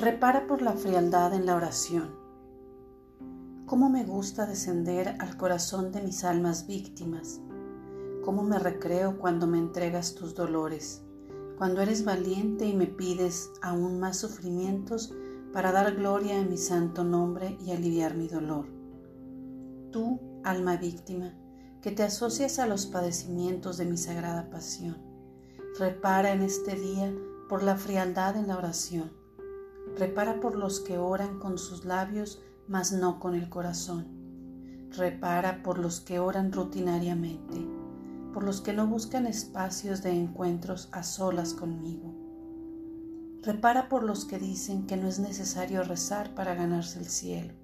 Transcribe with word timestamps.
Repara 0.00 0.46
por 0.46 0.62
la 0.62 0.74
frialdad 0.74 1.34
en 1.34 1.44
la 1.44 1.56
oración. 1.56 2.14
Cómo 3.66 3.90
me 3.90 4.04
gusta 4.04 4.46
descender 4.46 5.16
al 5.18 5.36
corazón 5.36 5.90
de 5.90 6.00
mis 6.00 6.22
almas 6.22 6.68
víctimas. 6.68 7.40
Cómo 8.24 8.44
me 8.44 8.60
recreo 8.60 9.18
cuando 9.18 9.48
me 9.48 9.58
entregas 9.58 10.14
tus 10.14 10.36
dolores, 10.36 11.02
cuando 11.56 11.80
eres 11.82 12.04
valiente 12.04 12.64
y 12.64 12.76
me 12.76 12.86
pides 12.86 13.50
aún 13.60 13.98
más 13.98 14.18
sufrimientos 14.18 15.12
para 15.52 15.72
dar 15.72 15.96
gloria 15.96 16.40
a 16.40 16.44
mi 16.44 16.58
santo 16.58 17.02
nombre 17.02 17.58
y 17.60 17.72
aliviar 17.72 18.14
mi 18.14 18.28
dolor. 18.28 18.66
Tú, 19.90 20.20
alma 20.44 20.76
víctima, 20.76 21.34
que 21.82 21.90
te 21.90 22.04
asocias 22.04 22.60
a 22.60 22.68
los 22.68 22.86
padecimientos 22.86 23.78
de 23.78 23.86
mi 23.86 23.96
sagrada 23.96 24.48
pasión, 24.48 24.96
repara 25.76 26.30
en 26.30 26.42
este 26.42 26.76
día 26.76 27.12
por 27.48 27.64
la 27.64 27.74
frialdad 27.74 28.36
en 28.36 28.46
la 28.46 28.58
oración. 28.58 29.17
Repara 29.98 30.38
por 30.38 30.54
los 30.54 30.78
que 30.78 30.96
oran 30.96 31.40
con 31.40 31.58
sus 31.58 31.84
labios, 31.84 32.40
mas 32.68 32.92
no 32.92 33.18
con 33.18 33.34
el 33.34 33.48
corazón. 33.48 34.06
Repara 34.96 35.64
por 35.64 35.80
los 35.80 36.00
que 36.00 36.20
oran 36.20 36.52
rutinariamente, 36.52 37.66
por 38.32 38.44
los 38.44 38.60
que 38.60 38.72
no 38.72 38.86
buscan 38.86 39.26
espacios 39.26 40.04
de 40.04 40.12
encuentros 40.12 40.88
a 40.92 41.02
solas 41.02 41.52
conmigo. 41.52 42.14
Repara 43.42 43.88
por 43.88 44.04
los 44.04 44.24
que 44.24 44.38
dicen 44.38 44.86
que 44.86 44.96
no 44.96 45.08
es 45.08 45.18
necesario 45.18 45.82
rezar 45.82 46.32
para 46.32 46.54
ganarse 46.54 47.00
el 47.00 47.06
cielo. 47.06 47.54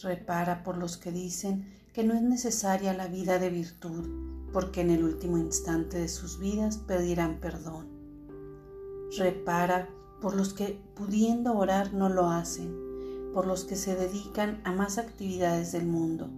Repara 0.00 0.62
por 0.62 0.76
los 0.76 0.96
que 0.96 1.10
dicen 1.10 1.66
que 1.92 2.04
no 2.04 2.14
es 2.14 2.22
necesaria 2.22 2.94
la 2.94 3.08
vida 3.08 3.40
de 3.40 3.50
virtud, 3.50 4.52
porque 4.52 4.82
en 4.82 4.90
el 4.90 5.02
último 5.02 5.38
instante 5.38 5.98
de 5.98 6.08
sus 6.08 6.38
vidas 6.38 6.76
pedirán 6.76 7.40
perdón. 7.40 7.88
Repara 9.18 9.88
por 10.20 10.34
los 10.34 10.54
que 10.54 10.80
pudiendo 10.94 11.56
orar 11.56 11.92
no 11.92 12.08
lo 12.08 12.30
hacen, 12.30 12.74
por 13.34 13.46
los 13.46 13.64
que 13.64 13.76
se 13.76 13.94
dedican 13.94 14.60
a 14.64 14.72
más 14.72 14.98
actividades 14.98 15.72
del 15.72 15.86
mundo, 15.86 16.28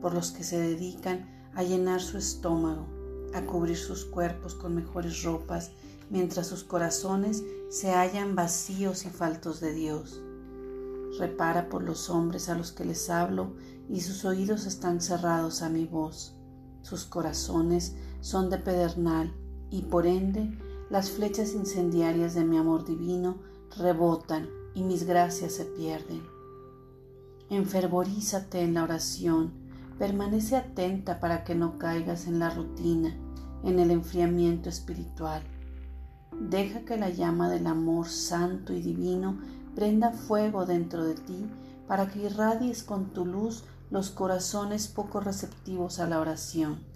por 0.00 0.14
los 0.14 0.30
que 0.30 0.44
se 0.44 0.58
dedican 0.58 1.28
a 1.54 1.62
llenar 1.62 2.00
su 2.00 2.18
estómago, 2.18 2.86
a 3.34 3.42
cubrir 3.42 3.76
sus 3.76 4.04
cuerpos 4.04 4.54
con 4.54 4.74
mejores 4.74 5.22
ropas, 5.22 5.72
mientras 6.10 6.46
sus 6.46 6.62
corazones 6.62 7.42
se 7.68 7.92
hallan 7.92 8.36
vacíos 8.36 9.06
y 9.06 9.10
faltos 9.10 9.60
de 9.60 9.72
Dios. 9.72 10.22
Repara 11.18 11.68
por 11.68 11.82
los 11.82 12.10
hombres 12.10 12.48
a 12.48 12.54
los 12.54 12.72
que 12.72 12.84
les 12.84 13.10
hablo 13.10 13.54
y 13.88 14.00
sus 14.00 14.24
oídos 14.24 14.66
están 14.66 15.00
cerrados 15.00 15.62
a 15.62 15.68
mi 15.68 15.84
voz. 15.84 16.34
Sus 16.82 17.04
corazones 17.04 17.94
son 18.20 18.50
de 18.50 18.58
pedernal 18.58 19.34
y 19.70 19.82
por 19.82 20.06
ende 20.06 20.56
las 20.90 21.10
flechas 21.10 21.54
incendiarias 21.54 22.34
de 22.34 22.44
mi 22.44 22.58
amor 22.58 22.84
divino 22.84 23.36
rebotan 23.76 24.48
y 24.74 24.82
mis 24.82 25.04
gracias 25.04 25.54
se 25.54 25.64
pierden. 25.64 26.22
Enfervorízate 27.48 28.60
en 28.60 28.74
la 28.74 28.82
oración, 28.82 29.52
permanece 29.98 30.56
atenta 30.56 31.20
para 31.20 31.44
que 31.44 31.54
no 31.54 31.78
caigas 31.78 32.26
en 32.26 32.38
la 32.38 32.50
rutina, 32.50 33.16
en 33.64 33.78
el 33.78 33.90
enfriamiento 33.90 34.68
espiritual. 34.68 35.42
Deja 36.38 36.80
que 36.80 36.96
la 36.96 37.10
llama 37.10 37.48
del 37.48 37.66
amor 37.66 38.08
santo 38.08 38.72
y 38.72 38.82
divino 38.82 39.38
prenda 39.74 40.12
fuego 40.12 40.66
dentro 40.66 41.04
de 41.04 41.14
ti 41.14 41.46
para 41.88 42.08
que 42.08 42.24
irradies 42.24 42.82
con 42.82 43.12
tu 43.12 43.24
luz 43.24 43.64
los 43.90 44.10
corazones 44.10 44.88
poco 44.88 45.20
receptivos 45.20 45.98
a 46.00 46.08
la 46.08 46.20
oración 46.20 46.93